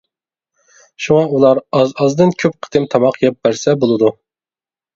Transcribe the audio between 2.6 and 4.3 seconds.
قېتىم تاماق يەپ بەرسە بولىدۇ.